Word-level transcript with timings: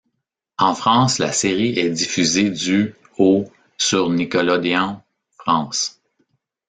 En 0.57 0.73
France, 0.73 1.19
la 1.19 1.31
série 1.31 1.77
est 1.77 1.91
diffusé 1.91 2.49
du 2.49 2.95
au 3.19 3.45
sur 3.77 4.09
Nickelodeon 4.09 4.99
France. 5.37 6.01